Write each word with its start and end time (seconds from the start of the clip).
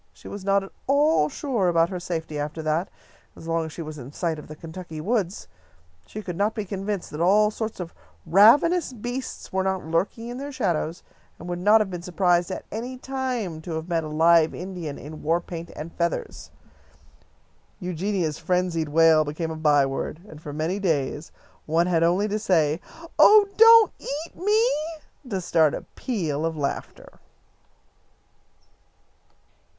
She 0.13 0.27
was 0.27 0.43
not 0.43 0.63
at 0.63 0.71
all 0.87 1.29
sure 1.29 1.67
about 1.67 1.89
her 1.91 1.99
safety 1.99 2.39
after 2.39 2.63
that, 2.63 2.89
as 3.35 3.47
long 3.47 3.65
as 3.67 3.71
she 3.71 3.83
was 3.83 3.99
in 3.99 4.11
sight 4.11 4.39
of 4.39 4.47
the 4.47 4.55
Kentucky 4.55 4.99
woods. 4.99 5.47
She 6.07 6.23
could 6.23 6.35
not 6.35 6.55
be 6.55 6.65
convinced 6.65 7.11
that 7.11 7.21
all 7.21 7.51
sorts 7.51 7.79
of 7.79 7.93
ravenous 8.25 8.93
beasts 8.93 9.53
were 9.53 9.61
not 9.61 9.85
lurking 9.85 10.29
in 10.29 10.39
their 10.39 10.51
shadows, 10.51 11.03
and 11.37 11.47
would 11.47 11.59
not 11.59 11.81
have 11.81 11.91
been 11.91 12.01
surprised 12.01 12.49
at 12.49 12.65
any 12.71 12.97
time 12.97 13.61
to 13.61 13.73
have 13.73 13.87
met 13.87 14.03
a 14.03 14.07
live 14.07 14.55
Indian 14.55 14.97
in 14.97 15.21
war 15.21 15.39
paint 15.39 15.69
and 15.75 15.93
feathers. 15.93 16.49
Eugenia's 17.79 18.39
frenzied 18.39 18.89
wail 18.89 19.23
became 19.23 19.51
a 19.51 19.55
byword, 19.55 20.19
and 20.27 20.41
for 20.41 20.51
many 20.51 20.79
days 20.79 21.31
one 21.67 21.85
had 21.85 22.01
only 22.01 22.27
to 22.27 22.39
say, 22.39 22.81
"Oh, 23.19 23.47
don't 23.55 23.91
eat 23.99 24.35
me!" 24.35 24.67
to 25.29 25.39
start 25.39 25.75
a 25.75 25.83
peal 25.95 26.43
of 26.43 26.57
laughter. 26.57 27.19